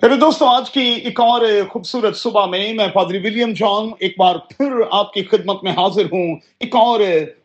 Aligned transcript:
پھر 0.00 0.16
دوستوں 0.16 0.48
آج 0.48 0.70
کی 0.70 0.80
ایک 0.80 1.20
اور 1.20 1.40
خوبصورت 1.70 2.16
صبح 2.16 2.46
میں 2.46 2.72
میں 2.72 2.88
پادری 2.88 3.18
ولیم 3.18 3.52
جان 3.52 3.90
ایک 3.98 4.14
بار 4.18 4.36
پھر 4.36 4.72
آپ 4.90 5.12
کی 5.12 5.22
خدمت 5.22 5.64
میں 5.64 5.72
حاضر 5.72 6.04
ہوں، 6.04 6.36
ایک 6.60 6.76
اور 6.76 7.00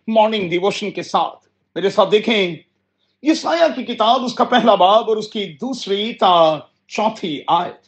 مارننگ 0.07 0.49
ڈیووشن 0.49 0.91
کے 0.91 1.03
ساتھ۔ 1.03 1.47
میرے 1.75 1.89
ساتھ 1.89 2.11
دیکھیں 2.11 2.55
یہ 3.21 3.33
سایہ 3.33 3.75
کی 3.75 3.83
کتاب، 3.83 4.23
اس 4.23 4.33
کا 4.33 4.43
پہلا 4.43 4.75
باب 4.75 5.09
اور 5.09 5.17
اس 5.17 5.27
کی 5.27 5.45
دوسری 5.45 6.13
تا 6.13 6.59
چوتھی 6.87 7.41
آیت۔ 7.47 7.87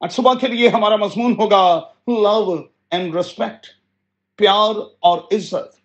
آج 0.00 0.12
صبح 0.12 0.34
کے 0.34 0.46
لیے 0.46 0.68
ہمارا 0.68 0.96
مضمون 0.96 1.34
ہوگا 1.38 1.80
لو 2.06 2.56
اینڈ 2.90 3.14
ریسپیکٹ 3.14 3.66
پیار 4.36 4.74
اور 5.00 5.18
عزت۔ 5.32 5.76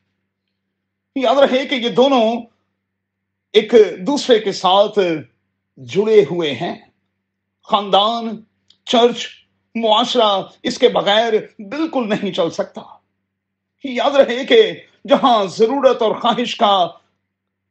یاد 1.15 1.35
رہے 1.35 1.65
کہ 1.65 1.75
یہ 1.75 1.89
دونوں 1.89 2.41
ایک 3.53 3.73
دوسرے 3.99 4.39
کے 4.39 4.51
ساتھ 4.51 4.99
جڑے 5.77 6.21
ہوئے 6.31 6.53
ہیں۔ 6.53 6.88
خاندان، 7.69 8.41
چرچ، 8.85 9.27
معاشرہ 9.75 10.41
اس 10.63 10.77
کے 10.77 10.89
بغیر 10.89 11.33
بالکل 11.59 12.09
نہیں 12.09 12.31
چل 12.31 12.49
سکتا۔ 12.49 12.81
یاد 13.83 14.11
رہے 14.11 14.45
کہ 14.45 14.61
جہاں 15.07 15.45
ضرورت 15.45 16.01
اور 16.01 16.15
خواہش 16.15 16.55
کا 16.55 16.87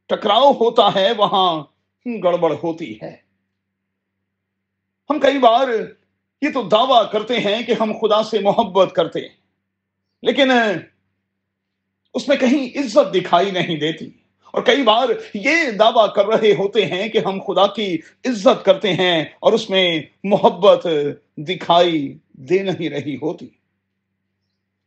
ٹکراؤ 0.06 0.52
ہوتا 0.52 0.94
ہے، 0.94 1.12
وہاں 1.12 1.62
گڑبڑ 2.24 2.52
ہوتی 2.62 2.94
ہے۔ 3.02 3.16
ہم 5.10 5.18
کئی 5.20 5.38
بار 5.38 5.68
یہ 6.42 6.48
تو 6.54 6.62
دعویٰ 6.62 7.10
کرتے 7.12 7.40
ہیں 7.40 7.62
کہ 7.62 7.74
ہم 7.80 7.92
خدا 8.00 8.22
سے 8.22 8.38
محبت 8.38 8.92
کرتے 8.94 9.20
ہیں، 9.20 9.36
لیکن 10.22 10.50
اس 12.14 12.28
میں 12.28 12.36
کہیں 12.36 12.78
عزت 12.78 13.14
دکھائی 13.14 13.50
نہیں 13.50 13.76
دیتی۔ 13.76 14.10
اور 14.52 14.62
کئی 14.62 14.82
بار 14.82 15.08
یہ 15.34 15.70
دعویٰ 15.70 16.14
کر 16.14 16.26
رہے 16.26 16.52
ہوتے 16.52 16.86
ہیں 16.86 17.08
کہ 17.08 17.18
ہم 17.18 17.40
خدا 17.40 17.66
کی 17.66 17.98
عزت 18.24 18.64
کرتے 18.64 18.94
ہیں 18.94 19.24
اور 19.40 19.52
اس 19.52 19.70
میں 19.70 20.02
محبت 20.24 20.86
دکھائی 21.36 22.18
دے 22.32 22.58
نہیں 22.58 22.88
رہی 22.88 23.16
ہوتی۔ 23.16 23.46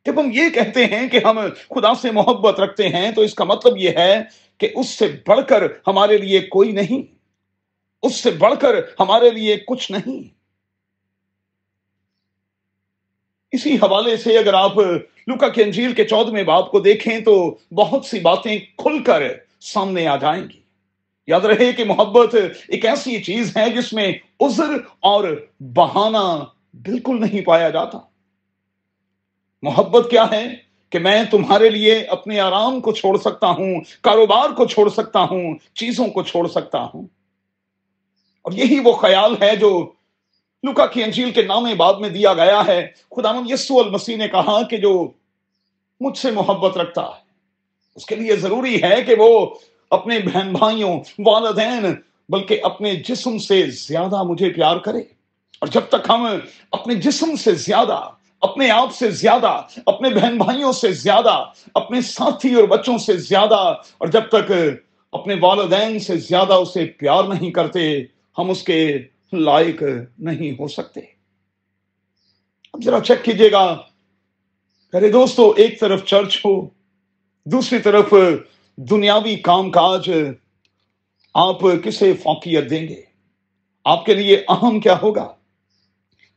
جب 0.05 0.19
ہم 0.19 0.29
یہ 0.33 0.49
کہتے 0.49 0.85
ہیں 0.85 1.09
کہ 1.09 1.19
ہم 1.25 1.39
خدا 1.69 1.93
سے 1.93 2.11
محبت 2.11 2.59
رکھتے 2.59 2.89
ہیں 2.89 3.11
تو 3.11 3.21
اس 3.21 3.33
کا 3.33 3.43
مطلب 3.43 3.77
یہ 3.77 3.89
ہے 3.89 4.21
کہ 4.57 4.69
اس 4.75 4.89
سے 4.89 5.07
بڑھ 5.27 5.39
کر 5.47 5.63
ہمارے 5.87 6.17
لیے 6.17 6.39
کوئی 6.39 6.71
نہیں۔ 6.71 7.15
اس 8.03 8.15
سے 8.15 8.31
بڑھ 8.31 8.53
کر 8.61 8.75
ہمارے 8.99 9.29
لیے 9.29 9.55
کچھ 9.67 9.91
نہیں۔ 9.91 10.23
اسی 13.51 13.75
حوالے 13.75 14.17
سے 14.17 14.37
اگر 14.37 14.53
آپ 14.53 14.77
لوکا 15.27 15.49
کے 15.49 15.63
انجیل 15.63 15.93
کے 15.93 16.05
چودہ 16.05 16.31
میں 16.31 16.43
باپ 16.43 16.71
کو 16.71 16.79
دیکھیں 16.79 17.19
تو 17.19 17.57
بہت 17.71 18.05
سی 18.05 18.19
باتیں 18.19 18.59
کھل 18.77 19.03
کر 19.03 19.21
سامنے 19.61 20.07
آ 20.07 20.15
جائیں 20.15 20.43
گی۔ 20.43 20.61
یاد 21.27 21.41
رہے 21.41 21.73
کہ 21.73 21.83
محبت 21.83 22.35
ایک 22.67 22.85
ایسی 22.85 23.23
چیز 23.23 23.57
ہے 23.57 23.69
جس 23.69 23.93
میں 23.93 24.13
عذر 24.39 24.73
اور 24.99 25.45
بہانہ 25.59 26.43
بالکل 26.73 27.21
نہیں 27.21 27.41
پایا 27.41 27.69
جاتا۔ 27.69 27.97
محبت 29.61 30.07
کیا 30.09 30.31
ہے 30.31 30.47
کہ 30.89 30.99
میں 30.99 31.23
تمہارے 31.31 31.69
لیے 31.69 31.95
اپنے 31.95 32.39
آرام 32.39 32.81
کو 32.81 32.91
چھوڑ 32.91 33.17
سکتا 33.17 33.47
ہوں، 33.47 33.81
کاروبار 34.01 34.49
کو 34.49 34.65
چھوڑ 34.65 34.89
سکتا 34.89 35.19
ہوں، 35.19 35.55
چیزوں 35.73 36.07
کو 36.07 36.23
چھوڑ 36.23 36.47
سکتا 36.47 36.87
ہوں۔ 36.93 37.07
اور 38.41 38.51
یہی 38.51 38.79
وہ 38.79 38.93
خیال 38.93 39.35
ہے 39.41 39.55
جو 39.55 39.91
لکا 40.69 40.85
کی 40.85 41.03
انجیل 41.03 41.31
کے 41.31 41.41
نام 41.41 41.67
بعد 41.77 41.93
میں 41.93 42.09
دیا 42.09 42.33
گیا 42.33 42.65
ہے۔ 42.67 42.87
خدا 43.15 43.29
یسو 43.49 43.79
المسیح 43.79 44.17
نے 44.17 44.27
کہا 44.27 44.61
کہ 44.63 44.77
جو 44.77 45.11
مجھ 45.99 46.17
سے 46.17 46.31
محبت 46.31 46.77
رکھتا 46.77 47.01
ہے 47.01 47.30
اس 47.95 48.05
کے 48.05 48.15
لیے 48.15 48.35
ضروری 48.35 48.83
ہے 48.83 49.03
کہ 49.03 49.15
وہ 49.17 49.55
اپنے 49.89 50.19
بہن 50.19 50.53
بھائیوں 50.53 50.99
والدین، 51.25 51.85
بلکہ 52.29 52.59
اپنے 52.63 52.95
جسم 52.95 53.37
سے 53.37 53.65
زیادہ 53.69 54.23
مجھے 54.23 54.49
پیار 54.49 54.77
کرے۔ 54.77 54.99
اور 55.59 55.67
جب 55.67 55.81
تک 55.89 56.09
ہم 56.09 56.27
اپنے 56.71 56.95
جسم 56.95 57.35
سے 57.35 57.51
زیادہ، 57.51 58.09
اپنے 58.41 58.69
آپ 58.69 58.95
سے 58.95 59.11
زیادہ، 59.11 59.61
اپنے 59.85 60.09
بہن 60.09 60.37
بھائیوں 60.37 60.71
سے 60.71 60.91
زیادہ، 60.91 61.45
اپنے 61.73 62.01
ساتھی 62.01 62.53
اور 62.53 62.63
بچوں 62.63 62.97
سے 62.97 63.17
زیادہ، 63.17 63.73
اور 63.97 64.07
جب 64.07 64.21
تک 64.29 64.51
اپنے 65.11 65.35
والدین 65.41 65.99
سے 65.99 66.17
زیادہ 66.17 66.53
اسے 66.53 66.85
پیار 66.85 67.23
نہیں 67.23 67.51
کرتے، 67.51 68.03
ہم 68.37 68.49
اس 68.49 68.63
کے 68.63 68.97
لائق 69.33 69.83
نہیں 70.19 70.51
ہو 70.51 70.67
سکتے۔ 70.67 70.99
اب 72.73 72.83
ذرا 72.83 72.99
چیک 72.99 73.25
کیجیے 73.25 73.51
گا۔ 73.51 73.77
ارے 74.93 75.11
دوستو، 75.11 75.53
ایک 75.57 75.79
طرف 75.79 76.05
چرچ 76.05 76.45
ہو 76.45 76.80
دوسری 77.45 77.79
طرف 77.79 78.13
دنیاوی 78.75 79.35
کام 79.35 79.71
کاج 79.71 80.09
آپ 81.33 81.59
کسے 81.83 82.13
فوقیت 82.13 82.69
دیں 82.69 82.87
گے؟ 82.87 83.01
آپ 83.85 84.05
کے 84.05 84.13
لیے 84.13 84.43
اہم 84.49 84.79
کیا 84.79 84.95
ہوگا؟ 85.01 85.33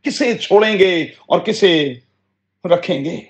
کسے 0.03 0.39
چھوڑیں 0.39 0.79
گے 0.79 1.03
اور 1.03 1.41
کسے 1.41 1.95
رکھیں 2.65 3.05
گے؟ 3.05 3.21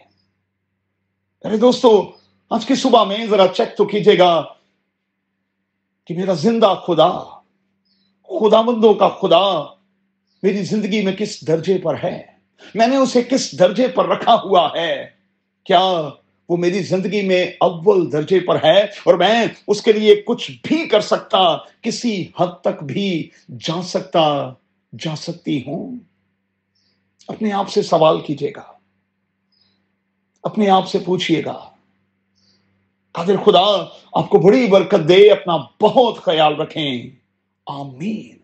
ارے 1.44 1.56
دوستو، 1.56 2.12
آج 2.50 2.66
کی 2.66 2.74
صبح 2.74 3.04
میں 3.04 3.26
ذرا 3.26 3.46
چیک 3.56 3.76
تو 3.76 3.84
کیجیے 3.84 4.18
گا 4.18 4.44
کہ 6.04 6.14
میرا 6.14 6.32
زندہ 6.32 6.74
خدا 6.86 7.10
خدا 8.26 8.60
بندوں 8.60 8.94
کا 8.94 9.08
خدا 9.08 9.62
میری 10.42 10.62
زندگی 10.62 11.04
میں 11.04 11.12
کس 11.12 11.46
درجے 11.46 11.78
پر 11.78 11.94
ہے؟ 12.04 12.22
میں 12.74 12.86
نے 12.86 12.96
اسے 12.96 13.22
کس 13.22 13.58
درجے 13.58 13.88
پر 13.88 14.08
رکھا 14.08 14.34
ہوا 14.34 14.68
ہے؟ 14.76 15.06
کیا 15.64 16.08
وہ 16.48 16.56
میری 16.56 16.82
زندگی 16.82 17.22
میں 17.22 17.46
اول 17.60 18.12
درجے 18.12 18.40
پر 18.40 18.64
ہے 18.64 18.80
اور 18.80 19.14
میں 19.14 19.46
اس 19.68 19.82
کے 19.82 19.92
لیے 19.92 20.22
کچھ 20.26 20.50
بھی 20.62 20.88
کر 20.88 21.00
سکتا، 21.00 21.56
کسی 21.80 22.26
حد 22.40 22.60
تک 22.60 22.82
بھی 22.82 23.30
جا 23.60 23.82
سکتا، 23.82 24.52
جا 24.98 25.16
سکتی 25.16 25.62
ہوں۔ 25.66 25.98
اپنے 27.28 27.52
آپ 27.52 27.70
سے 27.70 27.82
سوال 27.82 28.20
کیجیے 28.20 28.52
گا۔ 28.56 28.72
اپنے 30.42 30.70
آپ 30.70 30.88
سے 30.88 30.98
پوچھئے 30.98 31.44
گا۔ 31.44 31.70
قادر 33.12 33.36
خدا، 33.36 33.84
آپ 34.12 34.28
کو 34.28 34.38
بڑی 34.38 34.66
برکت 34.66 35.08
دے، 35.08 35.30
اپنا 35.30 35.56
بہت 35.80 36.16
خیال 36.16 36.60
رکھیں۔ 36.60 37.10
آمین۔ 37.66 38.43